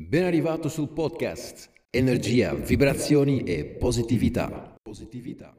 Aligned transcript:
Ben 0.00 0.24
arrivato 0.24 0.70
sul 0.70 0.88
podcast 0.88 1.68
Energia, 1.90 2.54
vibrazioni 2.54 3.42
e 3.42 3.66
positività. 3.66 4.74
Positività. 4.82 5.54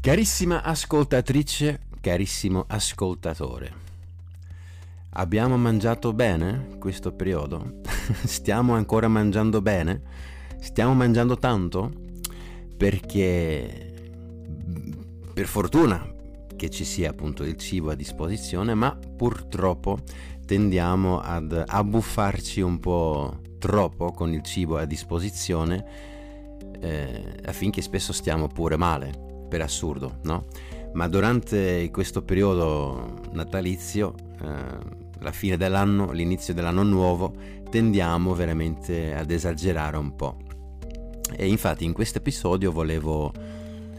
Carissima 0.00 0.62
ascoltatrice, 0.62 1.80
carissimo 2.00 2.64
ascoltatore. 2.68 3.72
Abbiamo 5.14 5.56
mangiato 5.56 6.12
bene 6.12 6.76
questo 6.78 7.12
periodo? 7.12 7.80
Stiamo 8.24 8.74
ancora 8.74 9.08
mangiando 9.08 9.60
bene? 9.60 10.00
Stiamo 10.60 10.94
mangiando 10.94 11.36
tanto? 11.38 11.92
Perché 12.76 13.91
per 15.32 15.46
fortuna 15.46 16.20
che 16.56 16.70
ci 16.70 16.84
sia 16.84 17.10
appunto 17.10 17.42
il 17.44 17.56
cibo 17.56 17.90
a 17.90 17.94
disposizione, 17.94 18.74
ma 18.74 18.96
purtroppo 19.16 19.98
tendiamo 20.44 21.20
ad 21.20 21.64
abbuffarci 21.66 22.60
un 22.60 22.78
po' 22.78 23.40
troppo 23.58 24.12
con 24.12 24.32
il 24.32 24.42
cibo 24.42 24.76
a 24.76 24.84
disposizione 24.84 25.84
eh, 26.80 27.34
affinché 27.44 27.80
spesso 27.80 28.12
stiamo 28.12 28.48
pure 28.48 28.76
male, 28.76 29.46
per 29.48 29.62
assurdo, 29.62 30.18
no? 30.22 30.46
Ma 30.94 31.08
durante 31.08 31.88
questo 31.90 32.22
periodo 32.22 33.20
natalizio, 33.32 34.14
eh, 34.42 35.00
la 35.20 35.32
fine 35.32 35.56
dell'anno, 35.56 36.10
l'inizio 36.10 36.52
dell'anno 36.52 36.82
nuovo, 36.82 37.34
tendiamo 37.70 38.34
veramente 38.34 39.14
ad 39.14 39.30
esagerare 39.30 39.96
un 39.96 40.14
po'. 40.14 40.36
E 41.34 41.46
infatti 41.46 41.84
in 41.84 41.92
questo 41.92 42.18
episodio 42.18 42.72
volevo 42.72 43.32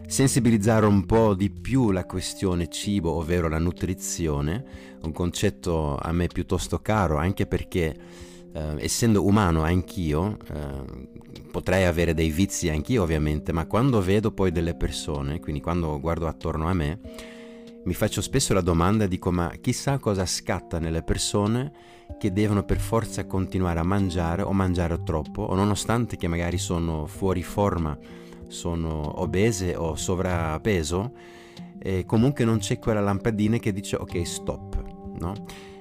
sensibilizzare 0.08 0.86
un 0.86 1.06
po' 1.06 1.34
di 1.34 1.50
più 1.50 1.92
la 1.92 2.06
questione 2.06 2.70
cibo, 2.70 3.12
ovvero 3.12 3.48
la 3.48 3.60
nutrizione, 3.60 4.64
un 5.02 5.12
concetto 5.12 5.98
a 5.98 6.12
me 6.12 6.28
piuttosto 6.28 6.80
caro, 6.80 7.18
anche 7.18 7.46
perché 7.46 7.96
eh, 8.54 8.76
essendo 8.78 9.26
umano 9.26 9.64
anch'io, 9.64 10.38
eh, 10.52 11.08
potrei 11.52 11.86
avere 11.86 12.14
dei 12.14 12.30
vizi 12.30 12.70
anch'io 12.70 13.04
ovviamente, 13.04 13.52
ma 13.52 13.66
quando 13.66 14.02
vedo 14.02 14.32
poi 14.32 14.52
delle 14.52 14.76
persone, 14.76 15.40
quindi 15.40 15.62
quando 15.62 16.00
guardo 16.00 16.28
attorno 16.28 16.68
a 16.68 16.74
me, 16.74 17.00
mi 17.86 17.94
faccio 17.94 18.22
spesso 18.22 18.54
la 18.54 18.62
domanda, 18.62 19.08
dico 19.08 19.32
ma 19.32 19.52
chissà 19.60 19.98
cosa 19.98 20.26
scatta 20.26 20.80
nelle 20.80 21.04
persone 21.04 21.72
che 22.18 22.32
devono 22.32 22.64
per 22.64 22.80
forza 22.80 23.26
continuare 23.26 23.80
a 23.80 23.84
mangiare 23.84 24.42
o 24.42 24.54
mangiare 24.54 25.02
troppo, 25.04 25.42
o 25.42 25.56
nonostante 25.56 26.16
che 26.16 26.28
magari 26.28 26.58
sono 26.58 27.08
fuori 27.08 27.44
forma, 27.44 27.98
sono 28.54 29.20
obese 29.22 29.76
o 29.76 29.96
sovrappeso, 29.96 31.14
e 31.80 32.06
comunque 32.06 32.46
non 32.46 32.60
c'è 32.60 32.80
quella 32.80 33.02
lampadina 33.02 33.58
che 33.58 33.74
dice 33.74 33.98
ok 33.98 34.26
stop, 34.26 34.82
no? 35.20 35.34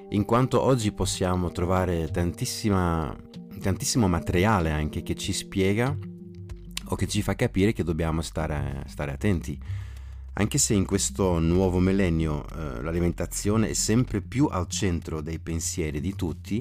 In 0.09 0.25
quanto 0.25 0.61
oggi 0.61 0.91
possiamo 0.93 1.53
trovare 1.53 2.11
tantissimo 2.11 4.09
materiale 4.09 4.71
anche 4.71 5.03
che 5.03 5.15
ci 5.15 5.33
spiega 5.33 5.97
o 6.87 6.95
che 6.97 7.07
ci 7.07 7.23
fa 7.23 7.35
capire 7.35 7.73
che 7.73 7.85
dobbiamo 7.85 8.21
stare, 8.21 8.83
stare 8.89 9.13
attenti. 9.13 9.59
Anche 10.35 10.59
se 10.59 10.75
in 10.75 10.85
questo 10.85 11.39
nuovo 11.39 11.79
millennio 11.79 12.45
eh, 12.49 12.83
l'alimentazione 12.83 13.69
è 13.69 13.75
sempre 13.75 14.21
più 14.23 14.49
al 14.51 14.67
centro 14.67 15.21
dei 15.21 15.39
pensieri 15.39 16.01
di 16.01 16.15
tutti, 16.15 16.61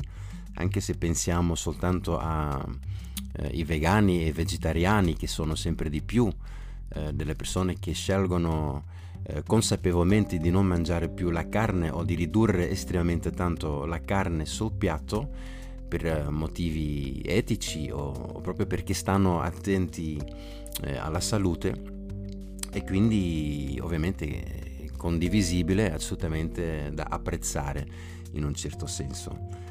anche 0.56 0.80
se 0.80 0.96
pensiamo 0.96 1.56
soltanto 1.56 2.18
a 2.18 2.66
eh, 3.34 3.48
i 3.48 3.64
vegani 3.64 4.24
e 4.24 4.28
i 4.28 4.32
vegetariani 4.32 5.16
che 5.16 5.28
sono 5.28 5.56
sempre 5.56 5.90
di 5.90 6.02
più 6.02 6.30
eh, 6.94 7.14
delle 7.14 7.36
persone 7.36 7.78
che 7.80 7.94
scelgono 7.94 8.84
eh, 9.24 9.44
consapevolmente 9.44 10.38
di 10.38 10.50
non 10.50 10.66
mangiare 10.66 11.10
più 11.10 11.30
la 11.30 11.48
carne 11.48 11.90
o 11.90 12.04
di 12.04 12.16
ridurre 12.16 12.70
estremamente 12.70 13.32
tanto 13.32 13.86
la 13.86 14.02
carne 14.02 14.46
sul 14.46 14.74
piatto 14.74 15.30
per 15.88 16.06
eh, 16.06 16.30
motivi 16.30 17.22
etici 17.26 17.90
o, 17.92 18.12
proprio 18.42 18.66
perché 18.66 18.94
stanno 18.94 19.42
attenti 19.42 20.20
eh, 20.84 20.98
alla 20.98 21.20
salute 21.20 22.00
e 22.74 22.84
quindi 22.84 23.78
ovviamente 23.82 24.90
condivisibile, 24.98 25.92
assolutamente 25.92 26.92
da 26.94 27.08
apprezzare 27.10 27.86
in 28.34 28.44
un 28.44 28.54
certo 28.54 28.88
senso. 28.88 29.71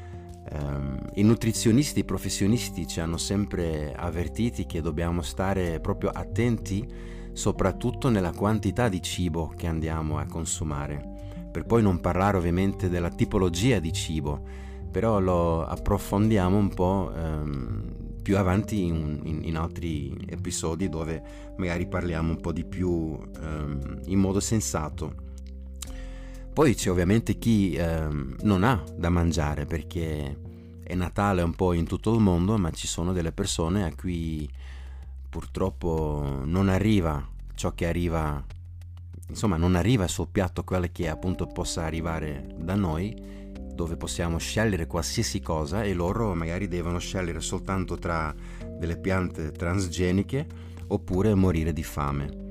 Um, 0.53 0.97
I 1.13 1.23
nutrizionisti, 1.23 1.99
i 1.99 2.03
professionisti 2.03 2.85
ci 2.85 2.99
hanno 2.99 3.17
sempre 3.17 3.93
avvertiti 3.93 4.65
che 4.65 4.81
dobbiamo 4.81 5.21
stare 5.21 5.79
proprio 5.79 6.09
attenti 6.09 6.85
soprattutto 7.31 8.09
nella 8.09 8.33
quantità 8.33 8.89
di 8.89 9.01
cibo 9.01 9.53
che 9.55 9.67
andiamo 9.67 10.17
a 10.17 10.25
consumare, 10.25 11.47
per 11.49 11.65
poi 11.65 11.81
non 11.81 12.01
parlare 12.01 12.35
ovviamente 12.35 12.89
della 12.89 13.09
tipologia 13.09 13.79
di 13.79 13.93
cibo, 13.93 14.41
però 14.91 15.19
lo 15.19 15.65
approfondiamo 15.65 16.57
un 16.57 16.69
po' 16.73 17.11
um, 17.15 17.93
più 18.21 18.37
avanti 18.37 18.83
in, 18.83 19.21
in, 19.23 19.43
in, 19.43 19.55
altri 19.55 20.13
episodi 20.27 20.89
dove 20.89 21.23
magari 21.55 21.87
parliamo 21.87 22.31
un 22.31 22.41
po' 22.41 22.51
di 22.51 22.65
più 22.65 22.89
um, 22.89 23.99
in 24.05 24.19
modo 24.19 24.41
sensato 24.41 25.29
poi 26.53 26.75
c'è 26.75 26.89
ovviamente 26.89 27.37
chi 27.37 27.75
ehm, 27.75 28.35
non 28.41 28.63
ha 28.63 28.83
da 28.95 29.09
mangiare 29.09 29.65
perché 29.65 30.37
è 30.83 30.93
Natale 30.95 31.41
un 31.41 31.55
po' 31.55 31.71
in 31.71 31.85
tutto 31.85 32.13
il 32.13 32.19
mondo, 32.19 32.57
ma 32.57 32.69
ci 32.71 32.87
sono 32.87 33.13
delle 33.13 33.31
persone 33.31 33.85
a 33.85 33.95
cui 33.95 34.49
purtroppo 35.29 36.41
non 36.43 36.67
arriva 36.67 37.25
ciò 37.55 37.73
che 37.73 37.87
arriva, 37.87 38.43
insomma 39.29 39.55
non 39.55 39.75
arriva 39.75 40.07
sul 40.07 40.27
piatto 40.29 40.65
quello 40.65 40.87
che 40.91 41.07
appunto 41.07 41.47
possa 41.47 41.85
arrivare 41.85 42.53
da 42.57 42.75
noi, 42.75 43.15
dove 43.73 43.95
possiamo 43.95 44.37
scegliere 44.37 44.87
qualsiasi 44.87 45.39
cosa 45.39 45.83
e 45.83 45.93
loro 45.93 46.35
magari 46.35 46.67
devono 46.67 46.99
scegliere 46.99 47.39
soltanto 47.39 47.95
tra 47.95 48.35
delle 48.77 48.97
piante 48.97 49.51
transgeniche 49.53 50.45
oppure 50.87 51.33
morire 51.33 51.71
di 51.71 51.83
fame 51.83 52.50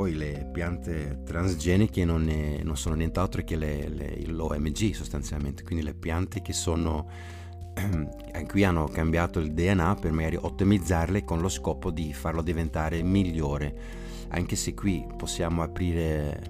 poi 0.00 0.16
le 0.16 0.48
piante 0.50 1.20
transgeniche 1.26 2.06
non, 2.06 2.26
è, 2.30 2.62
non 2.62 2.78
sono 2.78 2.94
nient'altro 2.94 3.44
che 3.44 3.54
le, 3.54 3.86
le, 3.86 4.22
l'OMG 4.24 4.94
sostanzialmente, 4.94 5.62
quindi 5.62 5.84
le 5.84 5.92
piante 5.92 6.40
che 6.40 6.54
sono 6.54 7.06
ehm, 7.74 8.46
qui 8.46 8.64
hanno 8.64 8.86
cambiato 8.86 9.40
il 9.40 9.52
DNA 9.52 9.96
per 9.96 10.12
magari 10.12 10.38
ottimizzarle 10.40 11.22
con 11.22 11.42
lo 11.42 11.50
scopo 11.50 11.90
di 11.90 12.14
farlo 12.14 12.40
diventare 12.40 13.02
migliore, 13.02 13.74
anche 14.28 14.56
se 14.56 14.72
qui 14.72 15.06
possiamo 15.18 15.62
aprire 15.62 16.40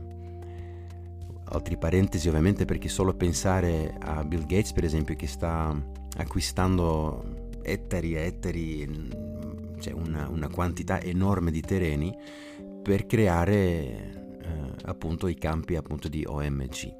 altri 1.46 1.76
parentesi 1.76 2.28
ovviamente 2.28 2.66
perché 2.66 2.88
solo 2.88 3.14
pensare 3.14 3.96
a 3.98 4.22
Bill 4.22 4.46
Gates 4.46 4.72
per 4.72 4.84
esempio 4.84 5.16
che 5.16 5.26
sta 5.26 5.76
acquistando 6.18 7.48
ettari 7.62 8.14
e 8.14 8.26
ettari, 8.26 9.08
cioè 9.80 9.92
una, 9.92 10.28
una 10.28 10.48
quantità 10.48 11.00
enorme 11.00 11.50
di 11.50 11.60
terreni 11.60 12.16
per 12.82 13.06
creare 13.06 13.50
eh, 13.62 14.72
appunto 14.84 15.28
i 15.28 15.34
campi 15.34 15.76
appunto 15.76 16.08
di 16.08 16.24
OMG. 16.26 16.98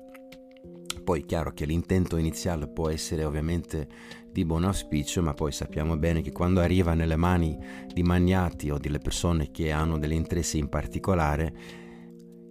Poi 1.03 1.23
è 1.23 1.25
chiaro 1.25 1.53
che 1.53 1.65
l'intento 1.65 2.17
iniziale 2.17 2.69
può 2.69 2.89
essere 2.89 3.25
ovviamente 3.25 3.89
di 4.31 4.45
buon 4.45 4.65
auspicio, 4.65 5.23
ma 5.23 5.35
poi 5.35 5.51
sappiamo 5.51 5.97
bene 5.97 6.21
che 6.23 6.31
quando 6.31 6.61
arriva 6.61 6.95
nelle 6.95 7.17
mani 7.17 7.59
di 7.93 8.03
magnati 8.03 8.71
o 8.71 8.79
delle 8.79 8.99
persone 8.99 9.51
che 9.51 9.73
hanno 9.73 9.99
degli 9.99 10.13
interessi 10.13 10.59
in 10.59 10.69
particolare, 10.69 11.53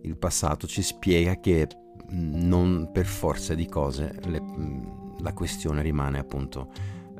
il 0.02 0.18
passato 0.18 0.68
ci 0.68 0.82
spiega 0.82 1.40
che 1.40 1.68
non 2.10 2.90
per 2.92 3.06
forza 3.06 3.54
di 3.54 3.68
cose 3.68 4.14
le, 4.26 4.42
la 5.20 5.34
questione 5.34 5.82
rimane 5.82 6.20
appunto 6.20 6.72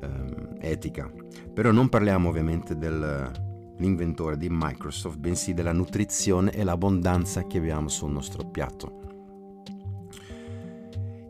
ehm, 0.02 0.58
etica. 0.60 1.12
Però 1.54 1.72
non 1.72 1.90
parliamo 1.90 2.30
ovviamente 2.30 2.78
del, 2.78 3.49
l'inventore 3.80 4.38
di 4.38 4.48
Microsoft, 4.50 5.18
bensì 5.18 5.54
della 5.54 5.74
nutrizione 5.74 6.52
e 6.52 6.64
l'abbondanza 6.64 7.46
che 7.48 7.58
abbiamo 7.58 7.90
sul 7.90 8.12
nostro 8.12 8.46
piatto. 8.46 9.00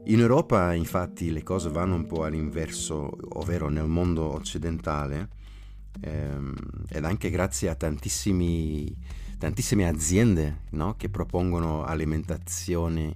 In 0.06 0.19
Europa 0.19 0.74
infatti 0.74 1.31
le 1.31 1.44
cose 1.44 1.69
vanno 1.69 1.96
un 1.96 2.07
po' 2.07 2.24
all'inverso, 2.24 3.12
ovvero 3.38 3.69
nel 3.69 3.88
mondo 3.88 4.34
occidentale, 4.34 5.30
ehm, 6.01 6.56
ed 6.90 7.06
anche 7.06 7.30
grazie 7.30 7.69
a 7.69 7.75
tantissime 9.40 9.88
aziende 9.88 10.64
no? 10.72 10.96
che 10.98 11.10
propongono 11.10 11.84
alimentazione 11.84 13.16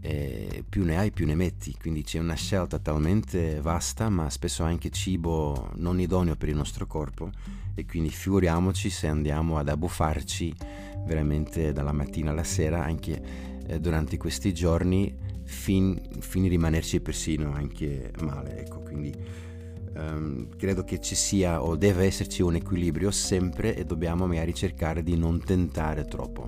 eh, 0.00 0.64
più 0.66 0.84
ne 0.84 0.96
hai 0.96 1.10
più 1.10 1.26
ne 1.26 1.34
metti, 1.34 1.76
quindi 1.78 2.02
c'è 2.02 2.18
una 2.18 2.34
scelta 2.34 2.78
talmente 2.78 3.60
vasta 3.60 4.08
ma 4.08 4.30
spesso 4.30 4.62
anche 4.62 4.90
cibo 4.90 5.70
non 5.76 6.00
idoneo 6.00 6.36
per 6.36 6.48
il 6.48 6.56
nostro 6.56 6.86
corpo 6.86 7.30
e 7.74 7.84
quindi 7.84 8.08
figuriamoci 8.10 8.88
se 8.88 9.08
andiamo 9.08 9.58
ad 9.58 9.68
abbuffarci 9.68 10.54
veramente 11.06 11.72
dalla 11.72 11.92
mattina 11.92 12.30
alla 12.30 12.44
sera 12.44 12.82
anche 12.84 13.22
eh, 13.66 13.80
durante 13.80 14.16
questi 14.16 14.54
giorni 14.54 15.12
fin, 15.42 16.00
fin 16.20 16.48
rimanerci 16.48 17.00
persino 17.00 17.52
anche 17.52 18.12
male 18.22 18.60
ecco 18.60 18.80
quindi 18.80 19.12
um, 19.96 20.48
credo 20.56 20.84
che 20.84 21.00
ci 21.00 21.14
sia 21.14 21.62
o 21.62 21.76
deve 21.76 22.04
esserci 22.04 22.42
un 22.42 22.54
equilibrio 22.54 23.10
sempre 23.10 23.76
e 23.76 23.84
dobbiamo 23.84 24.26
magari 24.26 24.54
cercare 24.54 25.02
di 25.02 25.16
non 25.16 25.42
tentare 25.42 26.04
troppo 26.04 26.46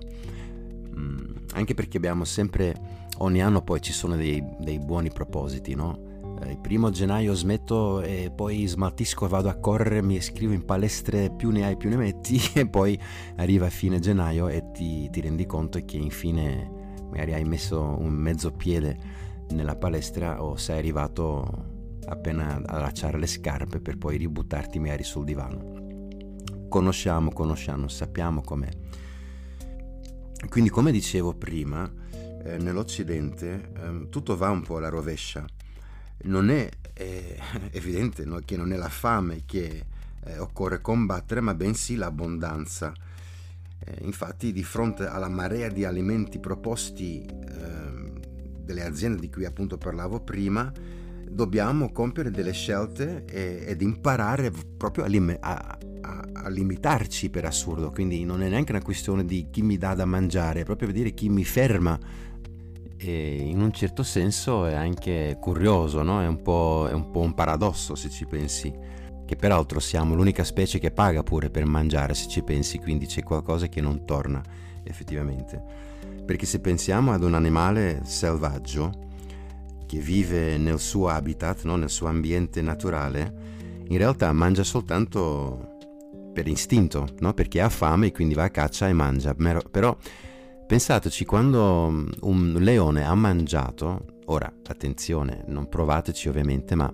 mm, 0.98 1.36
anche 1.56 1.74
perché 1.74 1.96
abbiamo 1.96 2.24
sempre, 2.24 2.74
ogni 3.18 3.42
anno 3.42 3.62
poi 3.62 3.80
ci 3.80 3.92
sono 3.92 4.14
dei, 4.16 4.42
dei 4.60 4.78
buoni 4.78 5.10
propositi, 5.10 5.74
no? 5.74 6.14
Eh, 6.42 6.50
il 6.50 6.58
primo 6.58 6.90
gennaio 6.90 7.34
smetto 7.34 8.02
e 8.02 8.30
poi 8.34 8.66
smaltisco, 8.66 9.26
vado 9.26 9.48
a 9.48 9.54
correre, 9.54 10.02
mi 10.02 10.16
iscrivo 10.16 10.52
in 10.52 10.64
palestre, 10.64 11.30
più 11.30 11.50
ne 11.50 11.64
hai 11.64 11.76
più 11.76 11.88
ne 11.88 11.96
metti 11.96 12.38
e 12.54 12.66
poi 12.66 12.98
arriva 13.36 13.70
fine 13.70 13.98
gennaio 13.98 14.48
e 14.48 14.70
ti, 14.72 15.08
ti 15.10 15.20
rendi 15.20 15.46
conto 15.46 15.82
che 15.84 15.96
infine 15.96 16.70
magari 17.08 17.32
hai 17.32 17.44
messo 17.44 17.96
un 17.98 18.12
mezzo 18.12 18.52
piede 18.52 18.98
nella 19.50 19.76
palestra 19.76 20.42
o 20.42 20.56
sei 20.56 20.78
arrivato 20.78 21.74
appena 22.06 22.60
allacciare 22.64 23.18
le 23.18 23.26
scarpe 23.26 23.80
per 23.80 23.98
poi 23.98 24.16
ributtarti 24.16 24.78
magari 24.78 25.04
sul 25.04 25.24
divano. 25.24 25.84
Conosciamo, 26.68 27.30
conosciamo, 27.30 27.88
sappiamo 27.88 28.42
com'è. 28.42 28.70
Quindi 30.48 30.70
come 30.70 30.92
dicevo 30.92 31.34
prima, 31.34 31.90
eh, 32.44 32.58
nell'Occidente 32.58 33.70
eh, 33.76 34.08
tutto 34.08 34.36
va 34.36 34.50
un 34.50 34.62
po' 34.62 34.76
alla 34.76 34.88
rovescia. 34.88 35.44
Non 36.22 36.50
è 36.50 36.68
eh, 36.92 37.38
evidente 37.72 38.24
no, 38.24 38.40
che 38.44 38.56
non 38.56 38.72
è 38.72 38.76
la 38.76 38.88
fame 38.88 39.42
che 39.44 39.84
eh, 40.24 40.38
occorre 40.38 40.80
combattere, 40.80 41.40
ma 41.40 41.54
bensì 41.54 41.96
l'abbondanza. 41.96 42.92
Eh, 43.78 43.98
infatti 44.04 44.52
di 44.52 44.62
fronte 44.64 45.06
alla 45.06 45.28
marea 45.28 45.68
di 45.68 45.84
alimenti 45.84 46.38
proposti 46.38 47.24
ehm, 47.24 48.20
delle 48.64 48.84
aziende 48.84 49.20
di 49.20 49.30
cui 49.30 49.44
appunto 49.44 49.78
parlavo 49.78 50.20
prima, 50.20 50.72
dobbiamo 51.28 51.90
compiere 51.92 52.30
delle 52.30 52.52
scelte 52.52 53.24
ed 53.26 53.80
imparare 53.82 54.50
proprio 54.76 55.04
a, 55.04 55.06
lim- 55.06 55.36
a, 55.40 55.78
a, 56.00 56.28
a, 56.32 56.48
limitarci 56.48 57.30
per 57.30 57.44
assurdo. 57.44 57.90
Quindi 57.90 58.24
non 58.24 58.42
è 58.42 58.48
neanche 58.48 58.72
una 58.72 58.82
questione 58.82 59.24
di 59.24 59.48
chi 59.50 59.62
mi 59.62 59.76
dà 59.76 59.94
da 59.94 60.04
mangiare, 60.04 60.60
è 60.60 60.64
proprio 60.64 60.88
vedere 60.88 61.12
chi 61.12 61.28
mi 61.28 61.44
ferma. 61.44 61.98
E 62.98 63.36
in 63.36 63.60
un 63.60 63.72
certo 63.72 64.02
senso 64.02 64.66
è 64.66 64.74
anche 64.74 65.36
curioso, 65.40 66.02
no? 66.02 66.22
è, 66.22 66.26
un 66.26 66.36
è 66.88 66.92
un 66.92 67.10
po' 67.10 67.20
un 67.20 67.34
paradosso 67.34 67.94
se 67.94 68.08
ci 68.08 68.26
pensi. 68.26 68.72
Che 69.26 69.36
peraltro 69.36 69.80
siamo 69.80 70.14
l'unica 70.14 70.44
specie 70.44 70.78
che 70.78 70.92
paga 70.92 71.24
pure 71.24 71.50
per 71.50 71.66
mangiare, 71.66 72.14
se 72.14 72.28
ci 72.28 72.42
pensi, 72.42 72.78
quindi 72.78 73.06
c'è 73.06 73.24
qualcosa 73.24 73.66
che 73.66 73.80
non 73.80 74.04
torna 74.04 74.40
effettivamente. 74.84 75.60
Perché 76.24 76.46
se 76.46 76.60
pensiamo 76.60 77.12
ad 77.12 77.24
un 77.24 77.34
animale 77.34 78.02
selvaggio, 78.04 79.05
che 79.86 79.98
vive 79.98 80.58
nel 80.58 80.78
suo 80.78 81.08
habitat, 81.08 81.64
no? 81.64 81.76
nel 81.76 81.90
suo 81.90 82.08
ambiente 82.08 82.60
naturale, 82.60 83.84
in 83.88 83.96
realtà 83.98 84.32
mangia 84.32 84.64
soltanto 84.64 85.74
per 86.32 86.46
istinto, 86.48 87.08
no? 87.20 87.32
perché 87.32 87.60
ha 87.60 87.68
fame 87.68 88.08
e 88.08 88.12
quindi 88.12 88.34
va 88.34 88.44
a 88.44 88.50
caccia 88.50 88.88
e 88.88 88.92
mangia. 88.92 89.34
Però 89.34 89.96
pensateci, 90.66 91.24
quando 91.24 92.04
un 92.20 92.56
leone 92.58 93.06
ha 93.06 93.14
mangiato, 93.14 94.20
ora 94.26 94.52
attenzione, 94.66 95.44
non 95.46 95.68
provateci 95.68 96.28
ovviamente, 96.28 96.74
ma 96.74 96.92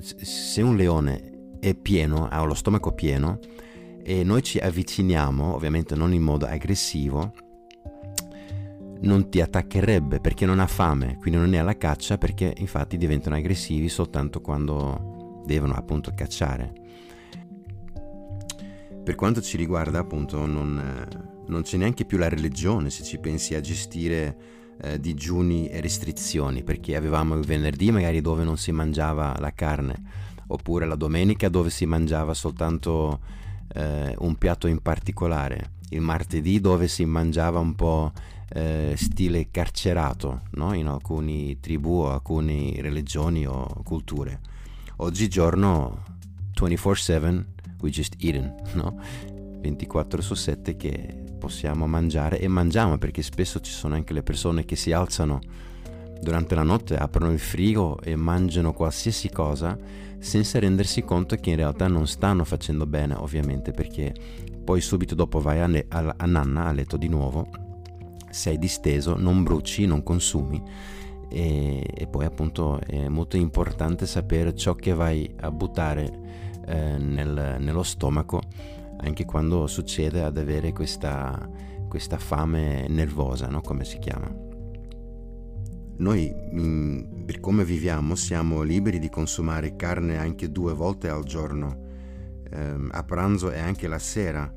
se 0.00 0.62
un 0.62 0.76
leone 0.76 1.56
è 1.60 1.74
pieno, 1.74 2.28
ha 2.28 2.42
lo 2.42 2.54
stomaco 2.54 2.92
pieno, 2.92 3.38
e 4.02 4.24
noi 4.24 4.42
ci 4.42 4.58
avviciniamo, 4.58 5.54
ovviamente 5.54 5.94
non 5.94 6.12
in 6.12 6.22
modo 6.22 6.46
aggressivo, 6.46 7.32
non 9.02 9.28
ti 9.28 9.40
attaccherebbe 9.40 10.20
perché 10.20 10.46
non 10.46 10.60
ha 10.60 10.66
fame, 10.66 11.16
quindi 11.18 11.38
non 11.38 11.54
è 11.54 11.58
alla 11.58 11.76
caccia 11.76 12.18
perché 12.18 12.54
infatti 12.58 12.96
diventano 12.96 13.36
aggressivi 13.36 13.88
soltanto 13.88 14.40
quando 14.40 15.42
devono 15.44 15.74
appunto 15.74 16.12
cacciare. 16.14 16.72
Per 19.02 19.14
quanto 19.16 19.40
ci 19.40 19.56
riguarda 19.56 19.98
appunto 19.98 20.46
non, 20.46 21.08
non 21.46 21.62
c'è 21.62 21.76
neanche 21.76 22.04
più 22.04 22.18
la 22.18 22.28
religione 22.28 22.90
se 22.90 23.02
ci 23.02 23.18
pensi 23.18 23.54
a 23.54 23.60
gestire 23.60 24.36
eh, 24.80 25.00
digiuni 25.00 25.68
e 25.68 25.80
restrizioni 25.80 26.62
perché 26.62 26.94
avevamo 26.94 27.34
il 27.34 27.44
venerdì 27.44 27.90
magari 27.90 28.20
dove 28.20 28.44
non 28.44 28.56
si 28.56 28.70
mangiava 28.70 29.34
la 29.40 29.52
carne 29.52 30.00
oppure 30.46 30.86
la 30.86 30.94
domenica 30.94 31.48
dove 31.48 31.70
si 31.70 31.84
mangiava 31.84 32.32
soltanto 32.32 33.20
eh, 33.74 34.14
un 34.18 34.36
piatto 34.36 34.68
in 34.68 34.80
particolare 34.80 35.80
il 35.92 36.00
martedì 36.00 36.60
dove 36.60 36.88
si 36.88 37.04
mangiava 37.04 37.58
un 37.58 37.74
po' 37.74 38.12
eh, 38.54 38.94
stile 38.96 39.50
carcerato 39.50 40.42
no? 40.52 40.74
in 40.74 40.86
alcune 40.86 41.58
tribù 41.60 42.00
alcune 42.00 42.74
religioni 42.80 43.46
o 43.46 43.66
culture. 43.84 44.40
Oggigiorno 44.96 46.04
24/7 46.54 47.44
we 47.80 47.90
just 47.90 48.14
eaten, 48.18 48.54
no? 48.74 48.98
24 49.60 50.20
su 50.22 50.34
7 50.34 50.76
che 50.76 51.22
possiamo 51.38 51.86
mangiare 51.86 52.38
e 52.38 52.46
mangiamo 52.48 52.98
perché 52.98 53.22
spesso 53.22 53.60
ci 53.60 53.72
sono 53.72 53.94
anche 53.94 54.12
le 54.12 54.22
persone 54.22 54.64
che 54.64 54.76
si 54.76 54.92
alzano 54.92 55.40
durante 56.22 56.54
la 56.54 56.62
notte, 56.62 56.96
aprono 56.96 57.32
il 57.32 57.40
frigo 57.40 57.98
e 58.00 58.14
mangiano 58.14 58.72
qualsiasi 58.72 59.28
cosa 59.28 59.76
senza 60.18 60.60
rendersi 60.60 61.02
conto 61.02 61.34
che 61.34 61.50
in 61.50 61.56
realtà 61.56 61.88
non 61.88 62.06
stanno 62.06 62.44
facendo 62.44 62.86
bene 62.86 63.14
ovviamente 63.14 63.72
perché 63.72 64.14
poi 64.62 64.80
subito 64.80 65.16
dopo 65.16 65.40
vai 65.40 65.60
a, 65.60 65.66
ne- 65.66 65.84
a, 65.88 66.14
a 66.16 66.26
nanna 66.26 66.66
a 66.66 66.72
letto 66.72 66.96
di 66.96 67.08
nuovo 67.08 67.48
sei 68.30 68.56
disteso, 68.56 69.16
non 69.18 69.42
bruci, 69.42 69.84
non 69.84 70.04
consumi 70.04 70.62
e, 71.28 71.84
e, 71.92 72.06
poi 72.06 72.24
appunto 72.24 72.78
è 72.80 73.08
molto 73.08 73.36
importante 73.36 74.06
sapere 74.06 74.54
ciò 74.54 74.74
che 74.74 74.94
vai 74.94 75.28
a 75.40 75.50
buttare 75.50 76.20
eh, 76.66 76.98
nel, 76.98 77.56
nello 77.58 77.82
stomaco 77.82 78.40
anche 78.98 79.24
quando 79.24 79.66
succede 79.66 80.22
ad 80.22 80.38
avere 80.38 80.72
questa, 80.72 81.48
questa 81.88 82.18
fame 82.18 82.86
nervosa, 82.88 83.48
no? 83.48 83.60
come 83.60 83.84
si 83.84 83.98
chiama. 83.98 84.51
Noi, 86.02 86.34
mm, 86.34 87.24
per 87.24 87.38
come 87.38 87.64
viviamo, 87.64 88.16
siamo 88.16 88.62
liberi 88.62 88.98
di 88.98 89.08
consumare 89.08 89.76
carne 89.76 90.18
anche 90.18 90.50
due 90.50 90.72
volte 90.72 91.08
al 91.08 91.22
giorno, 91.22 91.90
ehm, 92.50 92.90
a 92.92 93.04
pranzo 93.04 93.52
e 93.52 93.60
anche 93.60 93.86
la 93.86 94.00
sera 94.00 94.52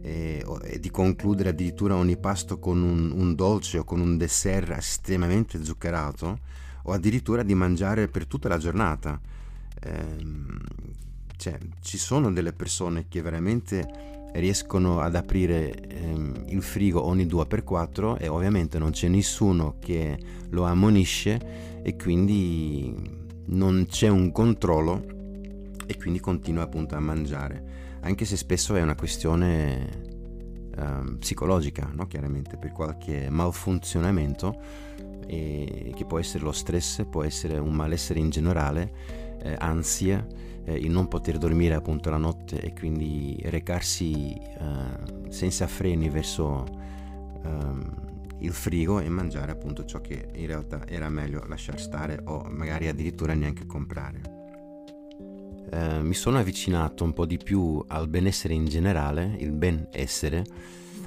e, 0.00 0.44
di 0.78 0.90
concludere 0.90 1.48
addirittura 1.48 1.96
ogni 1.96 2.16
pasto 2.16 2.60
con 2.60 2.80
un, 2.80 3.10
un, 3.10 3.34
dolce 3.34 3.78
o 3.78 3.84
con 3.84 3.98
un 3.98 4.16
dessert 4.16 4.70
estremamente 4.70 5.64
zuccherato 5.64 6.38
o 6.84 6.92
addirittura 6.92 7.42
di 7.42 7.56
mangiare 7.56 8.06
per 8.06 8.28
tutta 8.28 8.48
la 8.48 8.58
giornata. 8.58 9.20
Ehm, 9.80 10.60
cioè, 11.36 11.58
ci 11.80 11.98
sono 11.98 12.30
delle 12.32 12.52
persone 12.52 13.06
che 13.08 13.20
veramente 13.20 14.22
riescono 14.34 15.00
ad 15.00 15.14
aprire 15.14 15.72
ehm, 15.72 16.44
il 16.48 16.62
frigo 16.62 17.04
ogni 17.04 17.26
2x4 17.26 18.16
e 18.18 18.28
ovviamente 18.28 18.78
non 18.78 18.90
c'è 18.90 19.08
nessuno 19.08 19.76
che 19.78 20.18
lo 20.50 20.64
ammonisce 20.64 21.80
e 21.82 21.96
quindi 21.96 22.94
non 23.46 23.86
c'è 23.88 24.08
un 24.08 24.32
controllo 24.32 25.04
e 25.86 25.96
quindi 25.96 26.20
continua 26.20 26.62
appunto 26.62 26.94
a 26.94 27.00
mangiare 27.00 27.74
anche 28.04 28.26
se 28.26 28.36
spesso 28.36 28.74
è 28.74 28.82
una 28.82 28.94
questione 28.94 30.02
eh, 30.76 31.16
psicologica, 31.18 31.90
no? 31.92 32.06
chiaramente 32.06 32.56
per 32.58 32.70
qualche 32.70 33.28
malfunzionamento, 33.30 34.92
che 35.26 36.04
può 36.06 36.18
essere 36.18 36.44
lo 36.44 36.52
stress, 36.52 37.04
può 37.08 37.24
essere 37.24 37.58
un 37.58 37.72
malessere 37.72 38.20
in 38.20 38.28
generale, 38.28 39.23
eh, 39.42 39.54
ansia, 39.58 40.26
eh, 40.64 40.74
il 40.74 40.90
non 40.90 41.08
poter 41.08 41.38
dormire 41.38 41.74
appunto 41.74 42.10
la 42.10 42.16
notte 42.16 42.60
e 42.60 42.72
quindi 42.72 43.38
recarsi 43.44 44.32
eh, 44.34 45.30
senza 45.30 45.66
freni 45.66 46.08
verso 46.08 46.64
ehm, 47.44 48.02
il 48.38 48.52
frigo 48.52 49.00
e 49.00 49.08
mangiare 49.08 49.52
appunto 49.52 49.84
ciò 49.84 50.00
che 50.00 50.28
in 50.34 50.46
realtà 50.46 50.86
era 50.86 51.08
meglio 51.08 51.44
lasciare 51.46 51.78
stare 51.78 52.20
o 52.24 52.46
magari 52.50 52.88
addirittura 52.88 53.34
neanche 53.34 53.66
comprare. 53.66 54.42
Eh, 55.70 56.02
mi 56.02 56.14
sono 56.14 56.38
avvicinato 56.38 57.04
un 57.04 57.12
po' 57.12 57.26
di 57.26 57.38
più 57.38 57.82
al 57.88 58.08
benessere 58.08 58.54
in 58.54 58.66
generale, 58.66 59.34
il 59.38 59.52
benessere, 59.52 60.44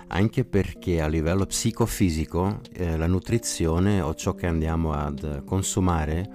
anche 0.08 0.46
perché 0.46 1.02
a 1.02 1.08
livello 1.08 1.46
psicofisico 1.46 2.62
eh, 2.74 2.98
la 2.98 3.08
nutrizione 3.08 4.02
o 4.02 4.14
ciò 4.16 4.34
che 4.34 4.48
andiamo 4.48 4.94
ad 4.94 5.44
consumare 5.46 6.30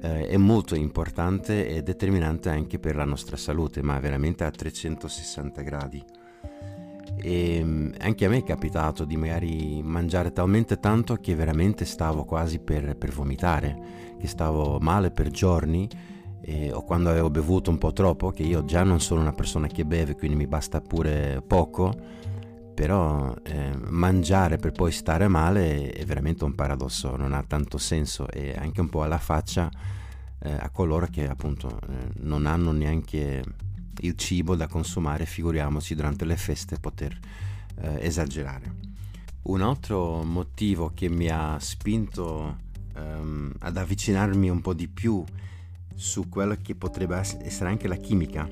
eh, 0.00 0.26
è 0.28 0.36
molto 0.36 0.74
importante 0.74 1.68
e 1.68 1.82
determinante 1.82 2.48
anche 2.48 2.78
per 2.78 2.96
la 2.96 3.04
nostra 3.04 3.36
salute, 3.36 3.82
ma 3.82 3.98
veramente 3.98 4.44
a 4.44 4.50
360 4.50 5.62
gradi. 5.62 6.04
E 7.16 7.56
ehm, 7.56 7.94
anche 7.98 8.24
a 8.24 8.28
me 8.28 8.38
è 8.38 8.44
capitato 8.44 9.04
di 9.04 9.16
magari 9.16 9.82
mangiare 9.82 10.32
talmente 10.32 10.80
tanto 10.80 11.16
che 11.16 11.34
veramente 11.34 11.84
stavo 11.84 12.24
quasi 12.24 12.58
per, 12.58 12.96
per 12.96 13.10
vomitare, 13.12 14.14
che 14.18 14.26
stavo 14.26 14.78
male 14.80 15.10
per 15.10 15.30
giorni 15.30 15.88
eh, 16.42 16.72
o 16.72 16.82
quando 16.84 17.10
avevo 17.10 17.30
bevuto 17.30 17.70
un 17.70 17.78
po' 17.78 17.92
troppo, 17.92 18.30
che 18.30 18.42
io 18.42 18.64
già 18.64 18.82
non 18.82 19.00
sono 19.00 19.20
una 19.20 19.32
persona 19.32 19.66
che 19.68 19.84
beve, 19.84 20.16
quindi 20.16 20.36
mi 20.36 20.46
basta 20.46 20.80
pure 20.80 21.42
poco, 21.46 21.94
però 22.74 23.34
eh, 23.42 23.72
mangiare 23.88 24.56
per 24.56 24.72
poi 24.72 24.92
stare 24.92 25.28
male 25.28 25.90
è 25.90 26.04
veramente 26.04 26.44
un 26.44 26.54
paradosso, 26.54 27.16
non 27.16 27.32
ha 27.32 27.42
tanto 27.42 27.78
senso 27.78 28.28
e 28.28 28.54
anche 28.56 28.80
un 28.80 28.88
po' 28.88 29.02
alla 29.02 29.18
faccia 29.18 29.70
eh, 30.40 30.52
a 30.52 30.70
coloro 30.70 31.06
che 31.06 31.28
appunto 31.28 31.68
eh, 31.68 31.94
non 32.20 32.46
hanno 32.46 32.72
neanche 32.72 33.42
il 34.00 34.16
cibo 34.16 34.56
da 34.56 34.66
consumare, 34.66 35.26
figuriamoci 35.26 35.94
durante 35.94 36.24
le 36.24 36.36
feste 36.36 36.78
poter 36.78 37.18
eh, 37.76 37.98
esagerare. 38.00 38.90
Un 39.42 39.60
altro 39.62 40.22
motivo 40.22 40.92
che 40.94 41.08
mi 41.08 41.28
ha 41.28 41.58
spinto 41.58 42.58
um, 42.94 43.52
ad 43.58 43.76
avvicinarmi 43.76 44.48
un 44.48 44.60
po' 44.60 44.72
di 44.72 44.88
più 44.88 45.24
su 45.94 46.28
quello 46.28 46.56
che 46.62 46.74
potrebbe 46.74 47.16
essere 47.16 47.68
anche 47.68 47.88
la 47.88 47.96
chimica 47.96 48.48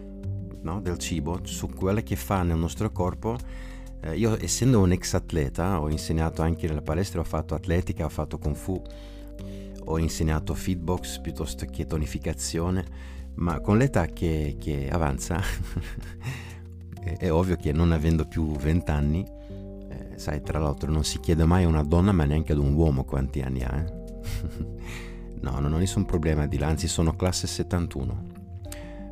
no? 0.63 0.81
del 0.81 0.99
cibo, 0.99 1.41
su 1.45 1.69
quello 1.69 2.03
che 2.03 2.17
fa 2.17 2.43
nel 2.43 2.59
nostro 2.59 2.91
corpo. 2.91 3.39
Eh, 4.03 4.17
io 4.17 4.43
essendo 4.43 4.81
un 4.81 4.93
ex 4.93 5.13
atleta 5.13 5.81
ho 5.81 5.91
insegnato 5.91 6.41
anche 6.43 6.67
nella 6.67 6.83
palestra, 6.83 7.21
ho 7.21 7.25
fatto 7.25 7.55
atletica, 7.55 8.07
ho 8.07 8.09
fatto 8.09 8.39
kung 8.39 8.57
fu, 8.57 8.83
ho 9.85 9.99
insegnato 9.99 10.55
feedbox 10.55 11.19
piuttosto 11.21 11.67
che 11.67 11.87
tonificazione, 11.87 12.85
ma 13.35 13.61
con 13.61 13.77
l'età 13.77 14.07
che, 14.07 14.57
che 14.59 14.89
avanza 14.91 15.41
è, 17.19 17.31
ovvio 17.31 17.57
che 17.57 17.73
non 17.73 17.93
avendo 17.93 18.25
più 18.27 18.53
20 18.53 18.91
anni, 18.91 19.27
eh, 19.89 20.19
sai, 20.19 20.43
tra 20.43 20.59
l'altro 20.59 20.91
non 20.91 21.05
si 21.05 21.21
chiede 21.21 21.45
mai 21.45 21.65
a 21.65 21.69
una 21.69 21.83
donna 21.83 22.13
ma 22.13 22.25
neanche 22.25 22.53
ad 22.53 22.59
un 22.59 22.73
uomo 22.73 23.05
quanti 23.05 23.43
anni 23.43 23.63
ha. 23.63 23.77
Eh? 23.77 23.93
no, 25.41 25.59
non 25.59 25.73
ho 25.75 25.77
nessun 25.77 26.07
problema 26.07 26.47
di 26.47 26.57
là, 26.57 26.69
anzi 26.69 26.89
sono 26.89 27.15
classe 27.15 27.47
71. 27.47 28.39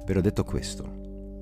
Però 0.07 0.21
detto 0.23 0.45
questo, 0.45 0.91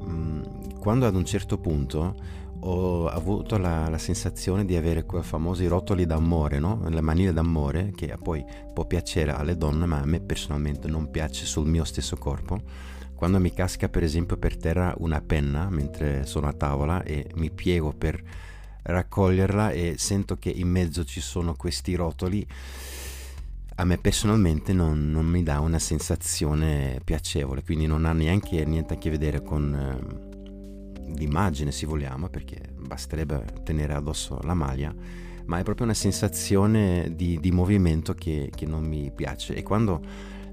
mm, 0.04 0.42
quando 0.80 1.06
ad 1.06 1.14
un 1.14 1.24
certo 1.24 1.58
punto 1.58 2.44
ho 2.60 3.06
avuto 3.08 3.58
la, 3.58 3.88
la, 3.88 3.98
sensazione 3.98 4.64
di 4.64 4.76
avere 4.76 5.04
quei 5.04 5.22
famosi 5.22 5.66
rotoli 5.66 6.06
d'amore, 6.06 6.58
no? 6.58 6.88
le 6.88 7.00
manine 7.00 7.32
d'amore, 7.32 7.92
che 7.94 8.16
poi 8.22 8.44
può 8.72 8.84
piacere 8.86 9.32
alle 9.32 9.56
donne, 9.56 9.86
ma 9.86 10.00
a 10.00 10.06
me 10.06 10.20
personalmente 10.20 10.88
non 10.88 11.10
piace 11.10 11.44
sul 11.44 11.66
mio 11.66 11.84
stesso 11.84 12.16
corpo. 12.16 12.60
Quando 13.14 13.40
mi 13.40 13.52
casca 13.52 13.88
per 13.88 14.02
esempio 14.02 14.36
per 14.36 14.56
terra 14.56 14.94
una 14.98 15.22
penna 15.22 15.70
mentre 15.70 16.26
sono 16.26 16.48
a 16.48 16.52
tavola 16.52 17.02
e 17.02 17.30
mi 17.36 17.50
piego 17.50 17.94
per 17.96 18.22
raccoglierla 18.82 19.70
e 19.70 19.94
sento 19.96 20.36
che 20.36 20.50
in 20.50 20.68
mezzo 20.68 21.04
ci 21.04 21.20
sono 21.20 21.54
questi 21.54 21.94
rotoli, 21.94 22.46
a 23.76 23.84
me 23.84 23.98
personalmente 23.98 24.72
non, 24.72 25.10
non, 25.10 25.26
mi 25.26 25.42
dà 25.42 25.60
una 25.60 25.78
sensazione 25.78 27.00
piacevole, 27.04 27.62
quindi 27.62 27.86
non 27.86 28.04
ha 28.04 28.12
neanche 28.12 28.64
niente 28.64 28.94
a 28.94 28.98
che 28.98 29.10
vedere 29.10 29.42
con 29.42 29.74
eh, 29.74 30.35
l'immagine, 31.14 31.70
se 31.72 31.86
vogliamo, 31.86 32.28
perché 32.28 32.60
basterebbe 32.74 33.44
tenere 33.62 33.94
addosso 33.94 34.38
la 34.42 34.54
maglia, 34.54 34.94
ma 35.46 35.58
è 35.58 35.62
proprio 35.62 35.84
una 35.84 35.94
sensazione 35.94 37.12
di, 37.14 37.38
di 37.40 37.50
movimento 37.52 38.14
che, 38.14 38.50
che, 38.54 38.66
non 38.66 38.84
mi 38.84 39.12
piace. 39.14 39.54
E 39.54 39.62
quando 39.62 40.00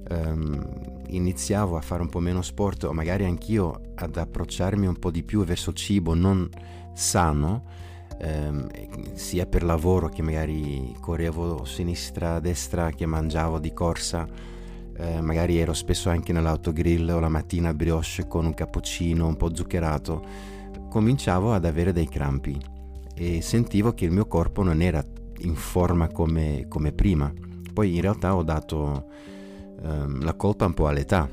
ehm, 0.07 1.01
iniziavo 1.07 1.77
a 1.77 1.81
fare 1.81 2.01
un 2.01 2.09
po' 2.09 2.19
meno 2.19 2.41
sport, 2.41 2.83
o 2.83 2.93
magari 2.93 3.25
anch'io 3.25 3.93
ad 3.95 4.15
approcciarmi 4.15 4.85
un 4.85 4.99
po' 4.99 5.11
di 5.11 5.23
più 5.23 5.43
verso 5.43 5.73
cibo 5.73 6.13
non 6.13 6.47
sano, 6.93 7.63
ehm, 8.19 9.13
sia 9.13 9.45
per 9.45 9.63
lavoro 9.63 10.09
che 10.09 10.21
magari 10.21 10.95
correvo 10.99 11.65
sinistra, 11.65 12.39
destra, 12.39 12.91
che 12.91 13.05
mangiavo 13.05 13.59
di 13.59 13.73
corsa, 13.73 14.27
eh, 14.97 15.21
magari 15.21 15.57
ero 15.57 15.73
spesso 15.73 16.09
anche 16.09 16.33
nell'autogrill 16.33 17.09
o 17.09 17.19
la 17.19 17.29
mattina 17.29 17.73
brioche 17.73 18.27
con 18.27 18.45
un 18.45 18.53
cappuccino 18.53 19.27
un 19.27 19.37
po' 19.37 19.53
zuccherato, 19.53 20.23
cominciavo 20.89 21.53
ad 21.53 21.65
avere 21.65 21.91
dei 21.91 22.07
crampi 22.07 22.57
e 23.15 23.41
sentivo 23.41 23.93
che 23.93 24.05
il 24.05 24.11
mio 24.11 24.27
corpo 24.27 24.63
non 24.63 24.81
era 24.81 25.03
in 25.39 25.55
forma 25.55 26.07
come, 26.09 26.65
come 26.67 26.91
prima. 26.91 27.31
Poi 27.73 27.95
in 27.95 28.01
realtà 28.01 28.35
ho 28.35 28.43
dato 28.43 29.07
ehm, 29.81 30.23
la 30.23 30.33
colpa 30.35 30.65
un 30.65 30.73
po' 30.73 30.87
all'età, 30.87 31.29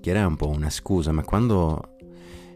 che 0.00 0.10
era 0.10 0.26
un 0.26 0.36
po' 0.36 0.48
una 0.48 0.70
scusa, 0.70 1.12
ma 1.12 1.22
quando 1.22 1.96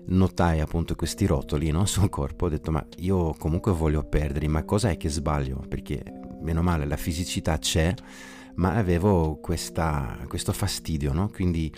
notai 0.08 0.60
appunto 0.60 0.94
questi 0.94 1.26
rotoli 1.26 1.70
no, 1.70 1.84
sul 1.86 2.08
corpo, 2.08 2.46
ho 2.46 2.48
detto 2.48 2.70
ma 2.70 2.84
io 2.98 3.34
comunque 3.38 3.72
voglio 3.72 4.04
perderli, 4.04 4.48
ma 4.48 4.64
cos'è 4.64 4.96
che 4.96 5.08
sbaglio? 5.08 5.64
Perché 5.68 6.02
meno 6.42 6.62
male 6.62 6.86
la 6.86 6.96
fisicità 6.96 7.58
c'è, 7.58 7.94
ma 8.56 8.74
avevo 8.74 9.38
questa, 9.40 10.18
questo 10.28 10.52
fastidio, 10.52 11.12
no? 11.12 11.28
quindi 11.28 11.72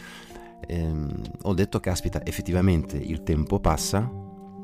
ehm, 0.66 1.22
ho 1.42 1.54
detto 1.54 1.80
caspita 1.80 2.24
effettivamente 2.24 2.96
il 2.96 3.22
tempo 3.22 3.60
passa, 3.60 4.10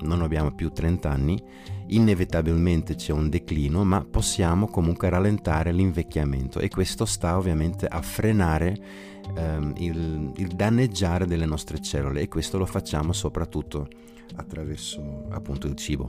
non 0.01 0.23
abbiamo 0.23 0.53
più 0.53 0.71
30 0.71 1.11
anni, 1.11 1.43
inevitabilmente 1.89 2.95
c'è 2.95 3.13
un 3.13 3.29
declino, 3.29 3.85
ma 3.85 4.05
possiamo 4.05 4.67
comunque 4.67 5.09
rallentare 5.09 5.73
l'invecchiamento 5.73 6.59
e 6.59 6.69
questo 6.69 7.05
sta 7.05 7.37
ovviamente 7.37 7.87
a 7.87 8.03
frenare 8.03 8.77
ehm, 9.37 9.75
il, 9.79 10.33
il 10.37 10.49
danneggiare 10.49 11.27
delle 11.27 11.47
nostre 11.47 11.81
cellule 11.81 12.21
e 12.21 12.29
questo 12.29 12.59
lo 12.59 12.67
facciamo 12.67 13.13
soprattutto 13.13 13.89
attraverso 14.37 15.27
appunto 15.31 15.67
il 15.67 15.75
cibo. 15.75 16.09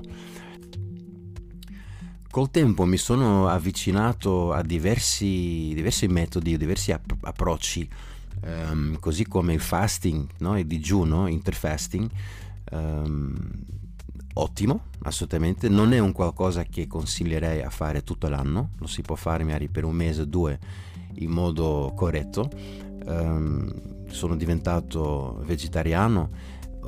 Col 2.35 2.51
tempo 2.51 2.83
mi 2.83 2.97
sono 2.97 3.47
avvicinato 3.47 4.51
a 4.51 4.61
diversi, 4.61 5.71
diversi 5.73 6.05
metodi, 6.07 6.57
diversi 6.57 6.91
app- 6.91 7.23
approcci, 7.23 7.87
ehm, 8.41 8.99
così 8.99 9.25
come 9.25 9.53
il 9.53 9.61
fasting, 9.61 10.27
no? 10.39 10.59
il 10.59 10.67
digiuno, 10.67 11.27
interfasting, 11.27 12.09
ehm, 12.71 13.51
ottimo, 14.33 14.81
assolutamente, 15.03 15.69
non 15.69 15.93
è 15.93 15.99
un 15.99 16.11
qualcosa 16.11 16.63
che 16.63 16.87
consiglierei 16.87 17.61
a 17.61 17.69
fare 17.69 18.03
tutto 18.03 18.27
l'anno, 18.27 18.71
lo 18.79 18.87
si 18.87 19.01
può 19.01 19.15
fare 19.15 19.45
magari 19.45 19.69
per 19.69 19.85
un 19.85 19.95
mese 19.95 20.23
o 20.23 20.25
due 20.25 20.59
in 21.19 21.29
modo 21.29 21.93
corretto. 21.95 22.49
Um, 23.05 23.93
sono 24.09 24.35
diventato 24.35 25.41
vegetariano, 25.45 26.29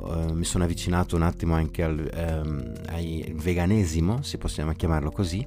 uh, 0.00 0.32
mi 0.32 0.44
sono 0.44 0.64
avvicinato 0.64 1.16
un 1.16 1.22
attimo 1.22 1.54
anche 1.54 1.82
al 1.82 2.10
um, 2.44 2.72
al 2.86 3.32
veganesimo, 3.34 4.22
se 4.22 4.38
possiamo 4.38 4.72
chiamarlo 4.72 5.10
così, 5.10 5.44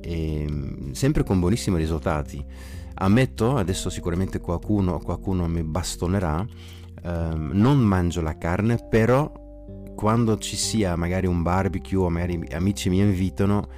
e, 0.00 0.90
sempre 0.92 1.24
con 1.24 1.40
buonissimi 1.40 1.76
risultati. 1.76 2.44
Ammetto, 2.94 3.56
adesso 3.56 3.88
sicuramente 3.88 4.40
qualcuno, 4.40 4.98
qualcuno 4.98 5.46
mi 5.48 5.62
bastonerà, 5.62 6.46
um, 7.04 7.50
non 7.54 7.78
mangio 7.78 8.20
la 8.20 8.36
carne, 8.36 8.76
però 8.88 9.32
quando 9.94 10.38
ci 10.38 10.56
sia 10.56 10.96
magari 10.96 11.26
un 11.26 11.42
barbecue 11.42 11.96
o 11.96 12.08
magari 12.10 12.40
amici 12.52 12.88
mi 12.88 12.98
invitano, 12.98 13.68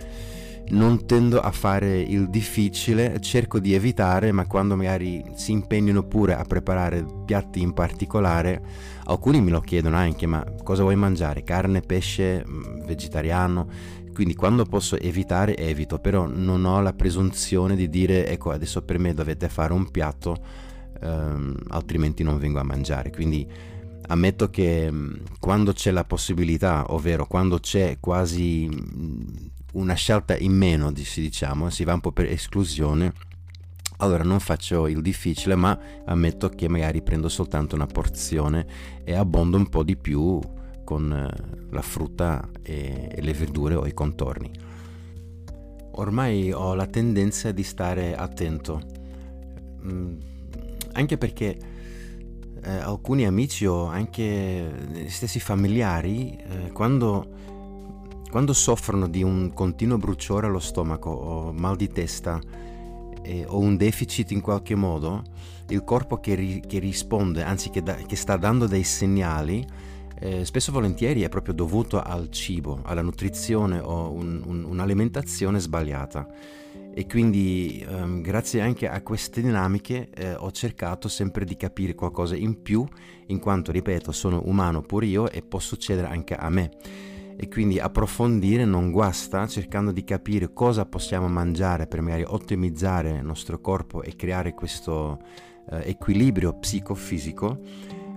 non 0.71 1.07
tendo 1.07 1.40
a 1.40 1.50
fare 1.50 2.00
il 2.00 2.31
difficile, 2.31 3.21
cerco 3.21 3.59
di 3.59 3.75
evitare, 3.75 4.33
ma 4.33 4.47
quando 4.47 4.76
magari 4.76 5.23
si 5.35 5.52
impegnano 5.52 6.02
pure 6.04 6.35
a 6.35 6.45
preparare 6.45 7.04
piatti 7.26 7.61
in 7.61 7.73
particolare, 7.73 8.62
alcuni 9.04 9.40
me 9.40 9.50
lo 9.50 9.61
chiedono 9.61 9.97
anche, 9.97 10.26
ma 10.26 10.45
cosa 10.62 10.83
vuoi 10.83 10.97
mangiare? 10.97 11.42
Carne, 11.42 11.81
pesce, 11.81 12.45
mm, 12.47 12.85
vegetariano? 12.87 13.69
Quindi 14.12 14.35
quando 14.35 14.64
posso 14.64 14.99
evitare 14.99 15.57
evito, 15.57 15.99
però 15.99 16.26
non 16.26 16.64
ho 16.64 16.81
la 16.81 16.92
presunzione 16.92 17.76
di 17.76 17.88
dire 17.88 18.26
ecco 18.28 18.50
adesso 18.50 18.83
per 18.83 18.99
me 18.99 19.14
dovete 19.14 19.49
fare 19.49 19.73
un 19.73 19.90
piatto, 19.90 20.37
ehm, 21.00 21.57
altrimenti 21.69 22.23
non 22.23 22.38
vengo 22.38 22.61
a 22.61 22.64
mangiare. 22.64 23.11
Quindi 23.11 23.47
ammetto 24.09 24.50
che 24.50 24.90
mm, 24.90 25.14
quando 25.38 25.73
c'è 25.73 25.90
la 25.90 26.04
possibilità, 26.04 26.92
ovvero 26.92 27.26
quando 27.26 27.59
c'è 27.59 27.99
quasi 28.00 28.68
mm, 28.68 29.21
una 29.73 29.94
scelta 29.94 30.37
in 30.37 30.52
meno, 30.52 30.92
diciamo, 30.92 31.71
si 31.71 31.85
va 31.85 31.94
un 31.94 32.00
po' 32.00 32.12
per 32.12 32.26
esclusione, 32.26 33.12
allora 33.99 34.25
non 34.25 34.40
faccio 34.40 34.88
il 34.88 35.00
difficile, 35.00 35.54
ma 35.54 35.78
ammetto 36.04 36.49
che 36.49 36.68
magari 36.68 37.02
prendo 37.02 37.28
soltanto 37.28 37.75
una 37.75 37.87
porzione 37.87 38.66
e 39.04 39.14
abbondo 39.14 39.56
un 39.56 39.68
po' 39.68 39.82
di 39.82 39.97
più 39.97 40.40
con 40.85 41.12
eh, 41.12 41.66
la 41.71 41.82
frutta 41.82 42.49
e 42.62 43.16
le 43.18 43.32
verdure 43.32 43.75
o 43.76 43.87
i 43.87 43.94
contorni. 43.94 44.50
Ormai 45.94 46.52
ho 46.52 46.75
la 46.75 46.87
tendenza 46.87 47.52
di 47.52 47.62
stare 47.62 48.16
attento, 48.16 48.80
mm, 49.85 50.14
anche 50.92 51.16
perché 51.16 51.72
eh, 52.64 52.71
alcuni 52.71 53.26
amici 53.26 53.66
o 53.66 53.87
anche 53.87 54.73
gli 54.90 55.09
stessi 55.09 55.40
familiari, 55.40 56.37
eh, 56.37 56.73
quando, 56.73 57.26
quando, 58.31 58.52
soffrono 58.52 59.09
di 59.09 59.23
un 59.23 59.52
continuo 59.52 59.99
bruciore 59.99 60.47
allo 60.47 60.59
stomaco 60.59 61.11
o 61.11 61.52
mal 61.52 61.76
di 61.76 61.88
testa 61.88 62.40
eh, 63.23 63.45
o 63.47 63.59
un 63.59 63.76
deficit 63.76 64.31
in 64.31 64.40
qualche 64.40 64.75
modo, 64.75 65.23
il 65.69 65.85
corpo 65.85 66.19
che, 66.21 66.35
ri, 66.35 66.62
che 66.66 66.78
risponde, 66.78 67.42
anzi 67.42 67.71
che, 67.71 67.83
da, 67.83 67.95
che, 67.95 68.16
sta 68.16 68.37
dando 68.37 68.66
dei 68.66 68.85
segnali, 68.85 69.66
eh, 70.21 70.45
spesso 70.45 70.71
e 70.71 70.73
volentieri 70.73 71.23
è 71.23 71.28
proprio 71.28 71.54
dovuto 71.54 72.00
al 72.00 72.31
cibo, 72.31 72.81
alla 72.85 73.02
nutrizione 73.02 73.78
o 73.81 74.12
un, 74.12 74.42
un, 74.45 74.64
un'alimentazione 74.64 75.59
sbagliata 75.59 76.26
e 76.95 77.07
quindi 77.07 77.85
um, 77.89 78.21
grazie 78.21 78.61
anche 78.61 78.87
a 78.87 79.01
queste 79.03 79.41
dinamiche 79.41 80.11
eh, 80.15 80.35
ho 80.35 80.51
cercato 80.51 81.09
sempre 81.09 81.45
di 81.45 81.57
capire 81.57 81.95
qualcosa 81.95 82.37
in 82.37 82.61
più 82.61 82.87
in 83.27 83.39
quanto 83.39 83.73
ripeto 83.73 84.13
sono 84.13 84.43
umano 84.45 84.83
pure 84.83 85.07
io 85.07 85.31
e 85.31 85.43
può 85.43 85.59
succedere 85.59 86.09
anche 86.09 86.35
a 86.35 86.51
me. 86.51 86.71
E 87.35 87.49
quindi 87.49 87.81
approfondire 87.81 88.67
non 88.67 88.91
guasta 88.91 89.47
cercando 89.47 89.91
di 89.91 90.05
capire 90.05 90.53
cosa 90.53 90.85
possiamo 90.85 91.29
mangiare 91.29 91.87
per 91.87 92.03
magari 92.03 92.25
ottimizzare 92.27 93.11
il 93.11 93.25
nostro 93.25 93.59
corpo 93.61 94.03
e 94.03 94.15
creare 94.15 94.53
questo 94.53 95.19
eh, 95.71 95.89
equilibrio 95.89 96.53
psicofisico 96.59 97.59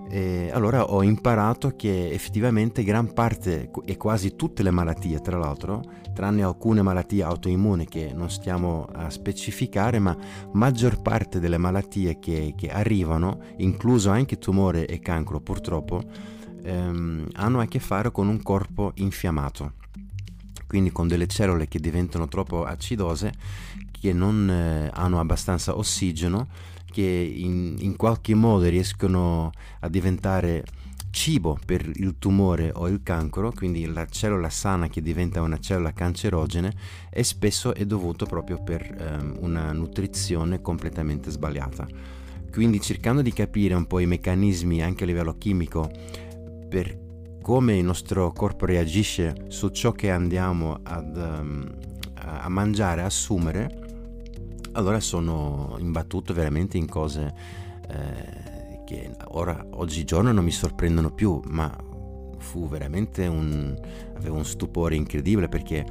E 0.08 0.52
allora 0.54 0.92
ho 0.92 1.02
imparato 1.02 1.76
che 1.76 2.12
effettivamente 2.12 2.84
gran 2.84 3.12
parte 3.12 3.72
e 3.86 3.98
quasi 3.98 4.36
tutte 4.36 4.62
le 4.62 4.72
malattie, 4.72 5.20
tra 5.20 5.38
l'altro, 5.38 5.82
tranne 6.14 6.44
alcune 6.44 6.82
malattie 6.82 7.24
autoimmuni 7.24 7.86
che 7.86 8.14
non 8.14 8.30
stiamo 8.30 8.88
a 8.94 9.10
specificare, 9.10 10.00
ma 10.00 10.16
maggior 10.54 11.02
parte 11.02 11.40
delle 11.40 11.58
malattie 11.58 12.20
che, 12.20 12.54
che 12.56 12.70
arrivano, 12.70 13.40
incluso 13.58 14.12
anche 14.12 14.38
tumore 14.38 14.86
e 14.86 15.00
cancro 15.00 15.40
purtroppo, 15.42 16.04
ehm, 16.64 17.28
hanno 17.34 17.60
a 17.60 17.66
che 17.66 17.80
fare 17.80 18.12
con 18.12 18.28
un 18.28 18.42
corpo 18.42 18.92
infiammato, 18.96 19.74
quindi 20.68 20.92
con 20.92 21.08
delle 21.08 21.28
cellule 21.28 21.68
che 21.68 21.80
diventano 21.80 22.28
troppo 22.28 22.64
acidose, 22.64 23.34
che 23.92 24.14
non 24.14 24.50
eh, 24.50 24.90
hanno 24.94 25.20
abbastanza 25.20 25.76
ossigeno 25.76 26.48
che 26.96 27.02
in, 27.02 27.76
in 27.80 27.98
qualche 27.98 28.34
modo 28.36 28.70
riescono 28.70 29.52
a 29.82 29.90
diventare 29.90 30.64
cibo 31.12 31.60
per 31.66 31.92
il 31.96 32.16
tumore 32.20 32.72
o 32.74 32.88
il 32.88 33.02
cancro, 33.04 33.52
quindi 33.52 33.86
la 33.86 34.06
cellula 34.06 34.50
sana 34.50 34.88
che 34.88 35.02
diventa 35.02 35.42
una 35.42 35.60
cellula 35.60 35.92
cancerogene 35.92 36.74
e 37.10 37.24
spesso 37.24 37.76
è 37.76 37.86
dovuto 37.86 38.26
proprio 38.26 38.64
per 38.64 38.96
um, 38.98 39.36
una 39.42 39.74
nutrizione 39.74 40.62
completamente 40.62 41.32
sbagliata. 41.32 41.86
Quindi 42.50 42.80
cercando 42.80 43.22
di 43.22 43.34
capire 43.34 43.74
un 43.74 43.88
po' 43.88 44.00
i 44.00 44.06
meccanismi 44.06 44.82
anche 44.82 45.04
a 45.04 45.08
livello 45.08 45.38
chimico 45.38 45.92
per 46.70 46.98
come 47.42 47.78
il 47.78 47.84
nostro 47.84 48.32
corpo 48.32 48.66
reagisce 48.66 49.48
su 49.50 49.68
ciò 49.68 49.92
che 49.92 50.12
andiamo 50.12 50.80
ad, 50.82 51.18
um, 51.18 51.76
a 52.16 52.48
mangiare, 52.48 53.02
assumere, 53.02 53.84
allora 54.76 55.00
sono 55.00 55.76
imbattuto 55.80 56.34
veramente 56.34 56.78
in 56.78 56.88
cose 56.88 57.34
eh, 57.90 58.84
che 58.86 59.12
ora, 59.30 59.66
oggigiorno 59.72 60.32
non 60.32 60.44
mi 60.44 60.52
sorprendono 60.52 61.12
più, 61.12 61.42
ma 61.46 61.76
fu 62.38 62.68
veramente 62.68 63.26
un... 63.28 63.76
avevo 64.16 64.36
un 64.36 64.46
stupore 64.46 64.96
incredibile 64.96 65.50
perché 65.50 65.86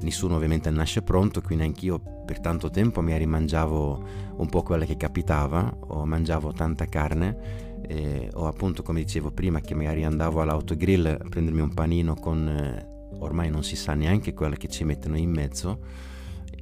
nessuno 0.00 0.36
ovviamente 0.36 0.70
nasce 0.70 1.02
pronto, 1.02 1.40
quindi 1.40 1.64
anch'io 1.64 2.00
per 2.24 2.40
tanto 2.40 2.70
tempo 2.70 3.00
mi 3.00 3.16
rimangiavo 3.16 4.04
un 4.36 4.46
po' 4.48 4.62
quello 4.62 4.84
che 4.84 4.96
capitava, 4.96 5.74
o 5.88 6.04
mangiavo 6.04 6.52
tanta 6.52 6.86
carne, 6.86 7.82
eh, 7.86 8.30
o 8.34 8.46
appunto 8.46 8.82
come 8.82 9.02
dicevo 9.02 9.30
prima 9.30 9.60
che 9.60 9.74
magari 9.74 10.04
andavo 10.04 10.40
all'autogrill 10.40 11.06
a 11.06 11.28
prendermi 11.28 11.60
un 11.60 11.72
panino 11.72 12.14
con... 12.14 12.48
Eh, 12.48 12.92
ormai 13.18 13.48
non 13.48 13.62
si 13.62 13.76
sa 13.76 13.94
neanche 13.94 14.34
quello 14.34 14.56
che 14.56 14.66
ci 14.68 14.82
mettono 14.82 15.16
in 15.16 15.30
mezzo 15.30 15.78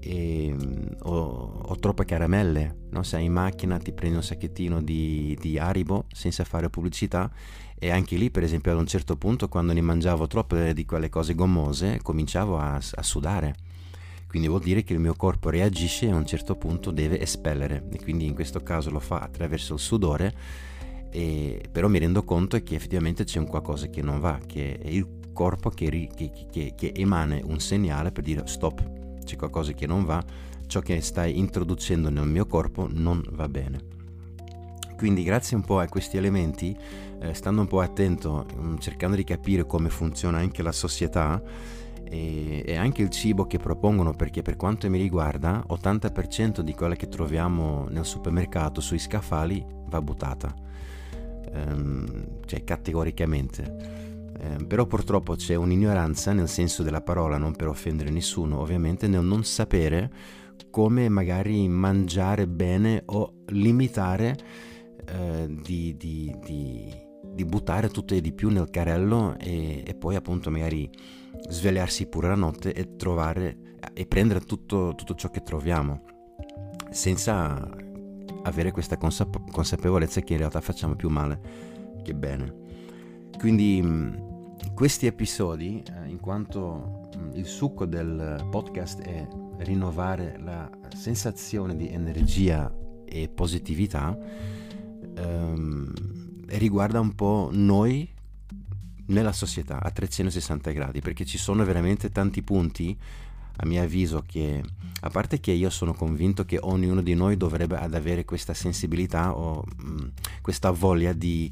e, 0.02 0.54
ho, 1.02 1.62
ho, 1.62 1.76
troppe 1.78 2.04
caramelle, 2.04 2.86
no? 2.90 3.04
sei 3.04 3.26
in 3.26 3.32
macchina 3.32 3.78
ti 3.78 3.92
prendi 3.92 4.16
un 4.16 4.22
sacchettino 4.22 4.82
di, 4.82 5.36
di 5.40 5.58
Haribo 5.58 6.06
senza 6.12 6.42
fare 6.44 6.68
pubblicità 6.68 7.30
e 7.78 7.90
anche 7.90 8.16
lì 8.16 8.30
per 8.30 8.42
esempio 8.42 8.72
ad 8.72 8.78
un 8.78 8.86
certo 8.86 9.16
punto 9.16 9.48
quando 9.48 9.72
ne 9.72 9.80
mangiavo 9.80 10.26
troppe 10.26 10.74
di 10.74 10.84
quelle 10.84 11.08
cose 11.08 11.34
gommose 11.34 12.00
cominciavo 12.02 12.58
a, 12.58 12.74
a 12.74 13.02
sudare. 13.02 13.54
Quindi 14.26 14.48
vuol 14.48 14.62
dire 14.62 14.82
che 14.82 14.94
il 14.94 14.98
mio 14.98 15.14
corpo 15.14 15.50
reagisce 15.50 16.06
e 16.06 16.10
a 16.10 16.16
un 16.16 16.26
certo 16.26 16.56
punto 16.56 16.90
deve 16.90 17.20
espellere. 17.20 17.86
E 17.92 18.02
quindi 18.02 18.24
in 18.24 18.34
questo 18.34 18.60
caso 18.60 18.90
lo 18.90 18.98
fa 18.98 19.18
attraverso 19.18 19.74
il 19.74 19.80
sudore 19.80 20.34
e, 21.10 21.62
però 21.70 21.88
mi 21.88 21.98
rendo 21.98 22.24
conto 22.24 22.60
che 22.62 22.74
effettivamente 22.74 23.24
c'è 23.24 23.38
un 23.38 23.46
qualcosa 23.46 23.88
che 23.88 24.00
non 24.00 24.18
va 24.18 24.40
che 24.44 24.78
è 24.78 24.88
il 24.88 25.20
corpo 25.32 25.68
che, 25.68 26.08
che, 26.14 26.30
che, 26.50 26.72
che 26.74 26.92
emane 26.96 27.42
un 27.44 27.60
segnale 27.60 28.10
per 28.10 28.24
dire 28.24 28.42
stop 28.46 29.01
c'è 29.24 29.36
qualcosa 29.36 29.72
che 29.72 29.86
non 29.86 30.04
va, 30.04 30.22
ciò 30.66 30.80
che 30.80 31.00
stai 31.00 31.38
introducendo 31.38 32.08
nel 32.10 32.26
mio 32.26 32.46
corpo 32.46 32.88
non 32.90 33.22
va 33.32 33.48
bene. 33.48 34.00
Quindi 34.96 35.24
grazie 35.24 35.56
un 35.56 35.62
po' 35.62 35.80
a 35.80 35.86
questi 35.86 36.16
elementi, 36.16 36.76
eh, 37.20 37.34
stando 37.34 37.60
un 37.60 37.66
po' 37.66 37.80
attento, 37.80 38.46
mm, 38.54 38.76
cercando 38.76 39.16
di 39.16 39.24
capire 39.24 39.66
come 39.66 39.88
funziona 39.88 40.38
anche 40.38 40.62
la 40.62 40.70
società 40.70 41.42
e, 42.04 42.62
e, 42.64 42.76
anche 42.76 43.02
il 43.02 43.10
cibo 43.10 43.46
che 43.46 43.58
propongono, 43.58 44.12
perché 44.12 44.42
per 44.42 44.56
quanto 44.56 44.88
mi 44.88 44.98
riguarda 44.98 45.64
80% 45.68 46.60
di 46.60 46.72
quella 46.74 46.94
che 46.94 47.08
troviamo 47.08 47.88
nel 47.88 48.04
supermercato 48.04 48.80
sui 48.80 48.98
scaffali 48.98 49.64
va 49.86 50.00
buttata, 50.00 50.54
ehm, 51.52 52.44
cioè 52.46 52.62
categoricamente. 52.62 54.11
Eh, 54.42 54.64
però 54.66 54.86
purtroppo 54.86 55.36
c'è 55.36 55.54
un'ignoranza 55.54 56.32
nel 56.32 56.48
senso 56.48 56.82
della 56.82 57.00
parola, 57.00 57.38
non 57.38 57.54
per 57.54 57.68
offendere 57.68 58.10
nessuno, 58.10 58.58
ovviamente 58.58 59.06
nel 59.06 59.24
non 59.24 59.44
sapere 59.44 60.10
come 60.68 61.08
magari 61.08 61.68
mangiare 61.68 62.48
bene 62.48 63.02
o 63.06 63.34
limitare 63.46 64.36
eh, 65.06 65.46
di, 65.48 65.96
di, 65.96 66.34
di, 66.44 66.92
di, 67.22 67.44
buttare 67.44 67.88
tutto 67.88 68.14
e 68.14 68.20
di 68.20 68.32
più 68.32 68.50
nel 68.50 68.68
carrello 68.68 69.36
e, 69.38 69.84
e, 69.86 69.94
poi 69.94 70.16
appunto 70.16 70.50
magari 70.50 70.90
svegliarsi 71.48 72.08
pure 72.08 72.26
la 72.26 72.34
notte 72.34 72.72
e 72.72 72.96
trovare 72.96 73.76
e 73.92 74.06
prendere 74.06 74.40
tutto, 74.40 74.94
tutto 74.96 75.14
ciò 75.14 75.30
che 75.30 75.42
troviamo 75.42 76.02
senza 76.90 77.70
avere 78.42 78.72
questa 78.72 78.96
consapevolezza 78.96 80.20
che 80.20 80.32
in 80.32 80.38
realtà 80.40 80.60
facciamo 80.60 80.96
più 80.96 81.08
male 81.08 81.40
che 82.02 82.12
bene. 82.14 82.60
Quindi 83.38 84.30
questi 84.74 85.06
episodi, 85.06 85.82
eh, 85.82 86.08
in 86.08 86.18
quanto 86.20 87.10
mm, 87.16 87.30
il 87.34 87.46
succo 87.46 87.86
del 87.86 88.46
podcast 88.50 89.00
è 89.00 89.26
rinnovare 89.58 90.38
la 90.40 90.70
sensazione 90.94 91.76
di 91.76 91.88
energia 91.88 92.72
e 93.04 93.28
positività, 93.28 94.16
ehm, 95.14 95.92
riguarda 96.46 97.00
un 97.00 97.14
po' 97.14 97.50
noi 97.52 98.08
nella 99.06 99.32
società 99.32 99.80
a 99.80 99.90
360 99.90 100.70
gradi, 100.70 101.00
perché 101.00 101.24
ci 101.24 101.38
sono 101.38 101.64
veramente 101.64 102.10
tanti 102.10 102.42
punti, 102.42 102.96
a 103.56 103.66
mio 103.66 103.82
avviso, 103.82 104.22
che 104.26 104.62
a 105.00 105.08
parte 105.10 105.40
che 105.40 105.52
io 105.52 105.68
sono 105.68 105.92
convinto 105.92 106.44
che 106.44 106.58
ognuno 106.60 107.02
di 107.02 107.14
noi 107.14 107.36
dovrebbe 107.36 107.76
ad 107.76 107.94
avere 107.94 108.24
questa 108.24 108.54
sensibilità 108.54 109.36
o 109.36 109.62
mh, 109.62 109.90
mm, 109.90 110.08
questa 110.40 110.70
voglia 110.70 111.12
di 111.12 111.50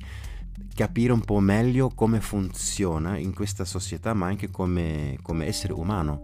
capire 0.74 1.12
un 1.12 1.20
po' 1.20 1.40
meglio 1.40 1.90
come 1.94 2.20
funziona 2.20 3.18
in 3.18 3.34
questa 3.34 3.64
società, 3.64 4.14
ma 4.14 4.26
anche 4.26 4.50
come, 4.50 5.18
come 5.22 5.46
essere 5.46 5.72
umano, 5.72 6.20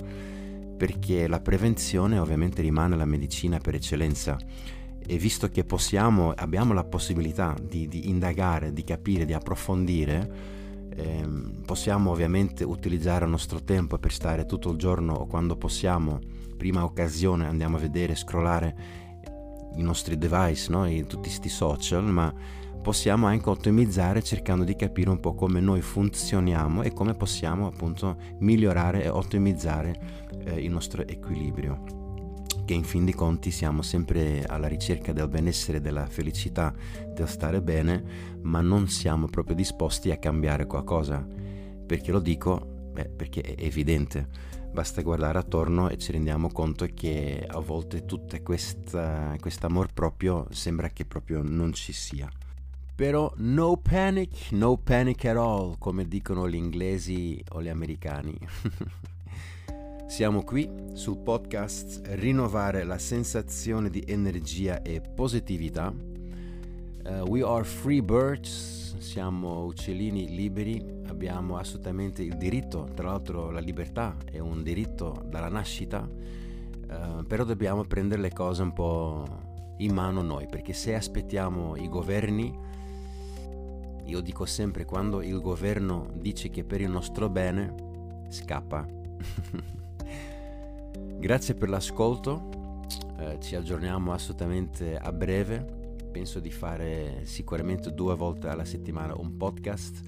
perché 0.76 1.26
la 1.26 1.40
prevenzione 1.40 2.18
ovviamente 2.18 2.62
rimane 2.62 2.96
la 2.96 3.04
medicina 3.04 3.58
per 3.58 3.74
eccellenza 3.74 4.36
e 5.08 5.18
visto 5.18 5.48
che 5.48 5.64
possiamo, 5.64 6.32
abbiamo 6.32 6.74
la 6.74 6.84
possibilità 6.84 7.54
di, 7.60 7.86
di 7.86 8.08
indagare, 8.08 8.72
di 8.72 8.82
capire, 8.82 9.24
di 9.24 9.32
approfondire, 9.32 10.30
ehm, 10.94 11.62
possiamo 11.64 12.10
ovviamente 12.10 12.64
utilizzare 12.64 13.24
il 13.24 13.30
nostro 13.30 13.62
tempo 13.62 13.98
per 13.98 14.12
stare 14.12 14.46
tutto 14.46 14.70
il 14.70 14.78
giorno 14.78 15.14
o 15.14 15.26
quando 15.26 15.56
possiamo, 15.56 16.18
prima 16.56 16.82
occasione 16.82 17.46
andiamo 17.46 17.76
a 17.76 17.80
vedere, 17.80 18.16
scrollare 18.16 19.04
i 19.76 19.82
nostri 19.82 20.18
device, 20.18 20.70
no? 20.70 20.88
I, 20.88 21.02
tutti 21.02 21.28
questi 21.28 21.48
social, 21.48 22.04
ma 22.04 22.32
possiamo 22.86 23.26
anche 23.26 23.50
ottimizzare 23.50 24.22
cercando 24.22 24.62
di 24.62 24.76
capire 24.76 25.10
un 25.10 25.18
po' 25.18 25.34
come 25.34 25.58
noi 25.58 25.80
funzioniamo 25.80 26.82
e 26.82 26.92
come 26.92 27.14
possiamo 27.14 27.66
appunto 27.66 28.16
migliorare 28.38 29.02
e 29.02 29.08
ottimizzare 29.08 30.28
eh, 30.44 30.60
il 30.60 30.70
nostro 30.70 31.04
equilibrio 31.04 31.82
che 32.64 32.74
in 32.74 32.84
fin 32.84 33.04
dei 33.04 33.12
conti 33.12 33.50
siamo 33.50 33.82
sempre 33.82 34.44
alla 34.44 34.68
ricerca 34.68 35.12
del 35.12 35.26
benessere, 35.26 35.80
della 35.80 36.06
felicità, 36.06 36.72
del 37.12 37.28
stare 37.28 37.60
bene, 37.60 38.04
ma 38.42 38.60
non 38.60 38.86
siamo 38.88 39.26
proprio 39.26 39.56
disposti 39.56 40.12
a 40.12 40.18
cambiare 40.18 40.66
qualcosa. 40.66 41.26
Perché 41.86 42.12
lo 42.12 42.20
dico? 42.20 42.90
Beh, 42.92 43.08
perché 43.08 43.40
è 43.40 43.64
evidente. 43.64 44.28
Basta 44.72 45.02
guardare 45.02 45.38
attorno 45.38 45.88
e 45.88 45.98
ci 45.98 46.12
rendiamo 46.12 46.50
conto 46.50 46.86
che 46.94 47.44
a 47.46 47.58
volte 47.58 48.04
tutto 48.04 48.40
questo 48.42 48.98
amor 49.62 49.92
proprio 49.92 50.46
sembra 50.50 50.88
che 50.90 51.04
proprio 51.04 51.42
non 51.42 51.72
ci 51.72 51.92
sia. 51.92 52.28
Però 52.96 53.30
no 53.36 53.76
panic, 53.76 54.52
no 54.52 54.78
panic 54.78 55.26
at 55.26 55.36
all, 55.36 55.76
come 55.76 56.08
dicono 56.08 56.48
gli 56.48 56.54
inglesi 56.54 57.38
o 57.50 57.60
gli 57.60 57.68
americani. 57.68 58.34
Siamo 60.08 60.42
qui 60.42 60.66
sul 60.94 61.18
podcast 61.18 62.00
Rinnovare 62.12 62.84
la 62.84 62.96
sensazione 62.96 63.90
di 63.90 64.02
energia 64.06 64.80
e 64.80 65.02
positività. 65.02 65.92
Uh, 65.92 67.28
we 67.28 67.42
are 67.42 67.64
free 67.64 68.00
birds, 68.00 68.96
siamo 68.96 69.64
uccellini 69.64 70.34
liberi, 70.34 70.82
abbiamo 71.08 71.58
assolutamente 71.58 72.22
il 72.22 72.38
diritto, 72.38 72.88
tra 72.94 73.08
l'altro 73.08 73.50
la 73.50 73.60
libertà 73.60 74.16
è 74.24 74.38
un 74.38 74.62
diritto 74.62 75.22
dalla 75.28 75.50
nascita, 75.50 75.98
uh, 76.00 77.26
però 77.26 77.44
dobbiamo 77.44 77.84
prendere 77.84 78.22
le 78.22 78.32
cose 78.32 78.62
un 78.62 78.72
po' 78.72 79.26
in 79.78 79.92
mano 79.92 80.22
noi, 80.22 80.46
perché 80.46 80.72
se 80.72 80.94
aspettiamo 80.94 81.76
i 81.76 81.90
governi 81.90 82.64
io 84.06 84.20
dico 84.20 84.44
sempre 84.44 84.84
quando 84.84 85.22
il 85.22 85.40
governo 85.40 86.10
dice 86.14 86.50
che 86.50 86.64
per 86.64 86.80
il 86.80 86.90
nostro 86.90 87.28
bene, 87.28 87.74
scappa. 88.28 88.86
Grazie 91.18 91.54
per 91.54 91.68
l'ascolto, 91.68 92.80
eh, 93.18 93.38
ci 93.40 93.54
aggiorniamo 93.56 94.12
assolutamente 94.12 94.96
a 94.96 95.12
breve 95.12 95.84
penso 96.16 96.40
di 96.40 96.50
fare 96.50 97.26
sicuramente 97.26 97.92
due 97.92 98.14
volte 98.16 98.48
alla 98.48 98.64
settimana 98.64 99.14
un 99.14 99.36
podcast. 99.36 100.00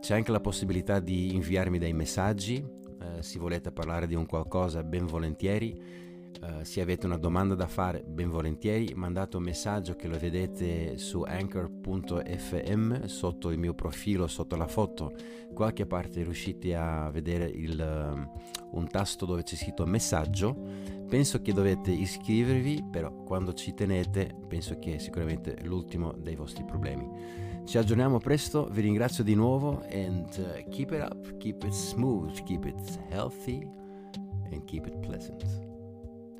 C'è 0.00 0.14
anche 0.16 0.32
la 0.32 0.40
possibilità 0.40 0.98
di 0.98 1.36
inviarmi 1.36 1.78
dei 1.78 1.92
messaggi, 1.92 2.56
eh, 2.56 3.22
se 3.22 3.38
volete 3.38 3.70
parlare 3.70 4.08
di 4.08 4.16
un 4.16 4.26
qualcosa 4.26 4.82
ben 4.82 5.06
volentieri 5.06 6.15
Uh, 6.40 6.62
se 6.62 6.80
avete 6.80 7.06
una 7.06 7.16
domanda 7.16 7.54
da 7.54 7.66
fare, 7.66 8.04
ben 8.06 8.28
volentieri, 8.30 8.92
mandate 8.94 9.36
un 9.38 9.42
messaggio 9.42 9.94
che 9.96 10.06
lo 10.06 10.18
vedete 10.18 10.98
su 10.98 11.22
anchor.fm 11.22 13.04
sotto 13.04 13.50
il 13.50 13.58
mio 13.58 13.74
profilo, 13.74 14.26
sotto 14.26 14.54
la 14.56 14.66
foto. 14.66 15.12
Qualche 15.54 15.86
parte 15.86 16.22
riuscite 16.22 16.76
a 16.76 17.10
vedere 17.10 17.46
il, 17.46 17.78
uh, 17.78 18.76
un 18.78 18.86
tasto 18.88 19.24
dove 19.24 19.42
c'è 19.44 19.56
scritto 19.56 19.86
messaggio. 19.86 20.54
Penso 21.08 21.40
che 21.40 21.52
dovete 21.52 21.90
iscrivervi, 21.90 22.84
però 22.90 23.12
quando 23.22 23.54
ci 23.54 23.72
tenete 23.72 24.34
penso 24.46 24.78
che 24.78 24.96
è 24.96 24.98
sicuramente 24.98 25.56
l'ultimo 25.62 26.12
dei 26.12 26.34
vostri 26.34 26.64
problemi. 26.64 27.08
Ci 27.64 27.78
aggiorniamo 27.78 28.18
presto, 28.18 28.68
vi 28.70 28.82
ringrazio 28.82 29.24
di 29.24 29.34
nuovo 29.34 29.82
and 29.90 30.28
uh, 30.38 30.68
keep 30.68 30.92
it 30.92 31.00
up, 31.00 31.36
keep 31.38 31.64
it 31.64 31.72
smooth, 31.72 32.38
keep 32.44 32.64
it 32.64 32.98
healthy 33.08 33.66
and 34.52 34.64
keep 34.66 34.86
it 34.86 34.98
pleasant. 35.00 35.74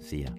See 0.06 0.22
ya. 0.22 0.30